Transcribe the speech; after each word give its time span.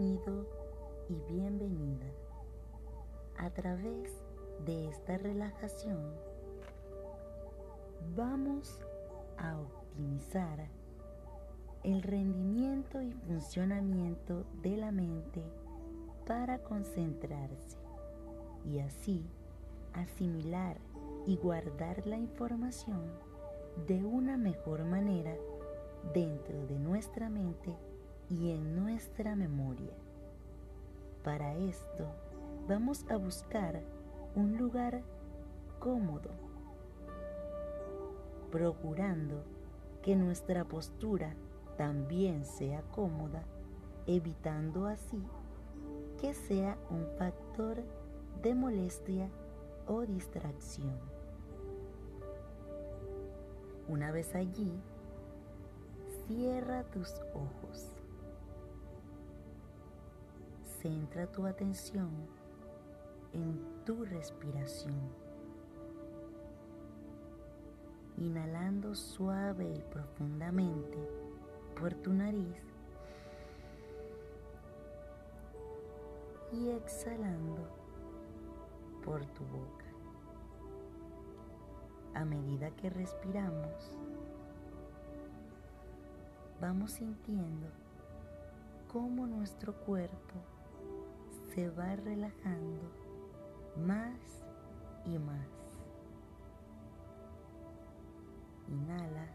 Bienvenido 0.00 0.46
y 1.10 1.14
bienvenida. 1.30 2.06
A 3.36 3.50
través 3.50 4.10
de 4.64 4.88
esta 4.88 5.18
relajación 5.18 6.00
vamos 8.16 8.80
a 9.36 9.60
optimizar 9.60 10.68
el 11.84 12.02
rendimiento 12.02 13.02
y 13.02 13.12
funcionamiento 13.12 14.46
de 14.62 14.78
la 14.78 14.90
mente 14.90 15.42
para 16.26 16.60
concentrarse 16.60 17.76
y 18.64 18.78
así 18.78 19.26
asimilar 19.92 20.78
y 21.26 21.36
guardar 21.36 22.06
la 22.06 22.16
información 22.16 23.02
de 23.86 24.02
una 24.02 24.38
mejor 24.38 24.82
manera 24.86 25.36
dentro 26.14 26.66
de 26.66 26.78
nuestra 26.78 27.28
mente 27.28 27.76
y 28.30 28.52
en 28.52 28.76
nuestra 28.76 29.34
memoria. 29.34 29.92
Para 31.24 31.54
esto 31.56 32.06
vamos 32.68 33.04
a 33.10 33.16
buscar 33.16 33.82
un 34.34 34.56
lugar 34.56 35.02
cómodo, 35.80 36.30
procurando 38.50 39.42
que 40.02 40.14
nuestra 40.16 40.64
postura 40.64 41.34
también 41.76 42.44
sea 42.44 42.82
cómoda, 42.92 43.42
evitando 44.06 44.86
así 44.86 45.22
que 46.20 46.34
sea 46.34 46.76
un 46.90 47.06
factor 47.18 47.82
de 48.42 48.54
molestia 48.54 49.30
o 49.86 50.02
distracción. 50.02 50.98
Una 53.88 54.12
vez 54.12 54.34
allí, 54.34 54.70
cierra 56.26 56.84
tus 56.84 57.14
ojos. 57.34 57.99
Centra 60.80 61.26
tu 61.26 61.44
atención 61.44 62.08
en 63.34 63.84
tu 63.84 64.02
respiración. 64.02 64.98
Inhalando 68.16 68.94
suave 68.94 69.68
y 69.68 69.82
profundamente 69.92 70.96
por 71.78 71.92
tu 71.96 72.14
nariz 72.14 72.62
y 76.50 76.70
exhalando 76.70 77.68
por 79.04 79.26
tu 79.26 79.44
boca. 79.44 79.84
A 82.14 82.24
medida 82.24 82.70
que 82.70 82.88
respiramos, 82.88 83.98
vamos 86.58 86.92
sintiendo 86.92 87.66
cómo 88.90 89.26
nuestro 89.26 89.74
cuerpo 89.74 90.36
se 91.54 91.68
va 91.70 91.96
relajando 91.96 92.80
más 93.76 94.44
y 95.04 95.18
más. 95.18 95.48
Inhala 98.68 99.26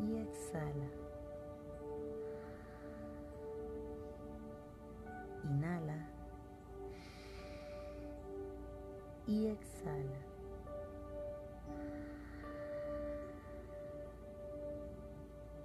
y 0.00 0.16
exhala. 0.16 0.88
Inhala 5.44 6.08
y 9.26 9.46
exhala. 9.46 10.18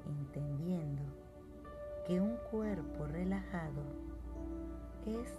Entendiendo 0.05 1.03
que 2.09 2.19
un 2.19 2.37
cuerpo 2.49 3.05
relajado 3.05 3.83
es 5.05 5.31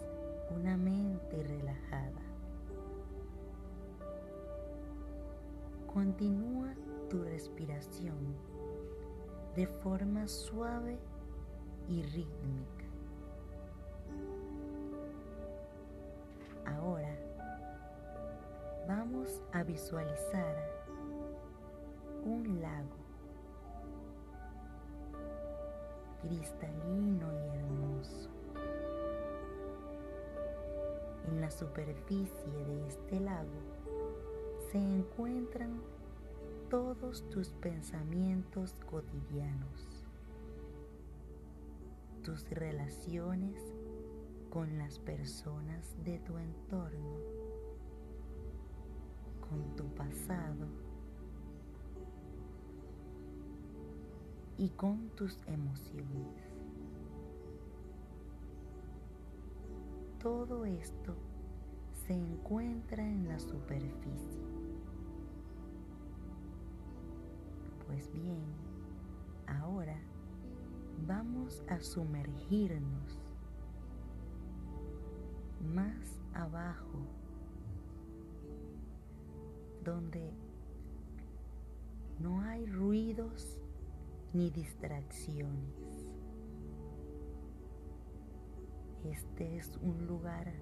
una 0.56 0.76
mente 0.76 1.42
relajada. 1.42 2.22
Continúa 5.92 6.72
tu 7.08 7.25
respiración 7.25 8.36
de 9.56 9.66
forma 9.66 10.28
suave 10.28 10.97
y 11.88 12.04
rítmica. 12.04 12.84
Ahora 16.66 17.19
vamos 18.87 19.42
a 19.52 19.64
visualizar 19.64 20.79
cristalino 26.22 27.26
y 27.32 27.58
hermoso. 27.58 28.31
En 31.28 31.41
la 31.41 31.50
superficie 31.50 32.64
de 32.66 32.86
este 32.86 33.20
lago 33.20 33.48
se 34.70 34.78
encuentran 34.78 35.81
todos 36.69 37.28
tus 37.31 37.48
pensamientos 37.50 38.75
cotidianos, 38.91 40.06
tus 42.22 42.48
relaciones 42.50 43.60
con 44.50 44.78
las 44.78 44.98
personas 44.98 45.97
de 46.04 46.19
tu 46.20 46.38
entorno, 46.38 47.19
con 49.48 49.76
tu 49.76 49.84
pasado 49.94 50.89
y 54.60 54.69
con 54.69 55.09
tus 55.16 55.38
emociones. 55.47 56.37
Todo 60.22 60.66
esto 60.66 61.16
se 62.06 62.12
encuentra 62.12 63.03
en 63.03 63.26
la 63.26 63.38
superficie. 63.38 64.44
Pues 67.87 68.12
bien, 68.12 68.44
ahora 69.47 69.97
vamos 71.06 71.62
a 71.70 71.81
sumergirnos 71.81 73.19
más 75.75 76.20
abajo, 76.34 76.99
donde 79.82 80.34
no 82.19 82.43
hay 82.43 82.66
ruidos 82.66 83.59
ni 84.32 84.50
distracciones. 84.50 86.06
Este 89.04 89.56
es 89.56 89.76
un 89.82 90.06
lugar 90.06 90.52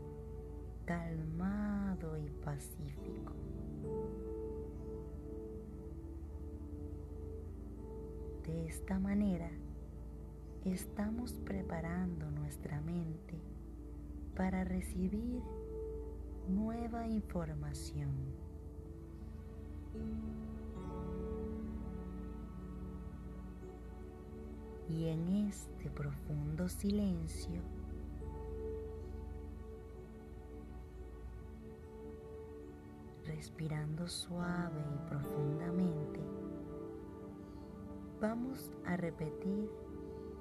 calmado 0.85 2.17
y 2.17 2.31
pacífico. 2.31 3.33
De 8.47 8.67
esta 8.67 8.99
manera, 8.99 9.51
estamos 10.65 11.35
preparando 11.45 12.31
nuestra 12.31 12.81
mente 12.81 13.39
para 14.35 14.65
recibir 14.65 15.43
nueva 16.49 17.07
información. 17.07 18.15
Y 24.89 25.07
en 25.09 25.29
este 25.49 25.91
profundo 25.91 26.67
silencio, 26.69 27.61
respirando 33.27 34.09
suave 34.09 34.81
y 34.81 35.09
profundamente, 35.09 36.21
vamos 38.19 38.73
a 38.87 38.97
repetir 38.97 39.71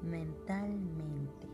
mentalmente. 0.02 1.48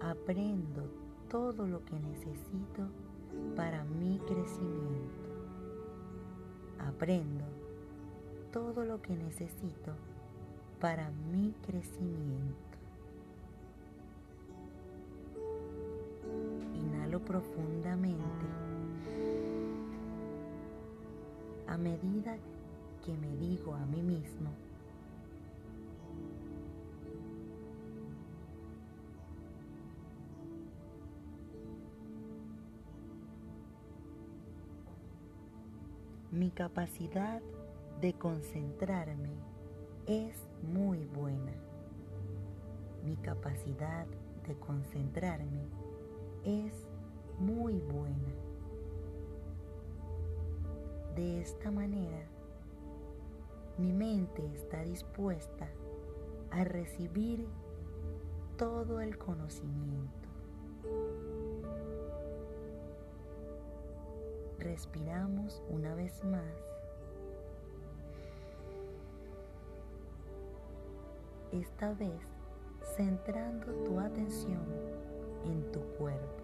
Aprendo 0.00 0.88
todo 1.28 1.66
lo 1.66 1.84
que 1.84 1.98
necesito 1.98 2.88
para 3.56 3.84
mi 3.84 4.18
crecimiento. 4.20 5.28
Aprendo 6.78 7.61
todo 8.52 8.84
lo 8.84 9.00
que 9.00 9.16
necesito 9.16 9.92
para 10.78 11.10
mi 11.32 11.52
crecimiento. 11.66 12.54
Inhalo 16.74 17.18
profundamente 17.20 18.46
a 21.66 21.78
medida 21.78 22.36
que 23.04 23.16
me 23.16 23.34
digo 23.38 23.74
a 23.74 23.86
mí 23.86 24.02
mismo, 24.02 24.50
mi 36.30 36.50
capacidad 36.50 37.40
de 38.02 38.14
concentrarme 38.14 39.30
es 40.08 40.36
muy 40.60 41.04
buena. 41.04 41.52
Mi 43.04 43.14
capacidad 43.16 44.06
de 44.44 44.56
concentrarme 44.56 45.68
es 46.44 46.74
muy 47.38 47.78
buena. 47.78 48.34
De 51.14 51.40
esta 51.40 51.70
manera, 51.70 52.26
mi 53.78 53.92
mente 53.92 54.44
está 54.52 54.82
dispuesta 54.82 55.68
a 56.50 56.64
recibir 56.64 57.46
todo 58.56 59.00
el 59.00 59.16
conocimiento. 59.16 60.28
Respiramos 64.58 65.62
una 65.70 65.94
vez 65.94 66.24
más. 66.24 66.71
Esta 71.52 71.92
vez 71.92 72.20
centrando 72.96 73.72
tu 73.84 74.00
atención 74.00 74.66
en 75.44 75.70
tu 75.70 75.80
cuerpo. 75.98 76.42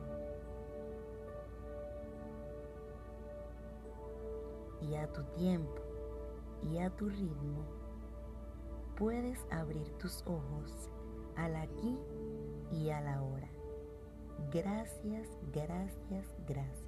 Y 4.82 4.94
a 4.94 5.10
tu 5.12 5.22
tiempo 5.36 5.82
y 6.62 6.78
a 6.78 6.90
tu 6.90 7.08
ritmo 7.08 7.64
puedes 8.96 9.44
abrir 9.50 9.88
tus 9.98 10.22
ojos 10.26 10.90
al 11.36 11.56
aquí 11.56 11.98
y 12.70 12.90
a 12.90 13.00
la 13.00 13.22
hora. 13.22 13.48
Gracias, 14.50 15.28
gracias, 15.52 16.26
gracias. 16.46 16.87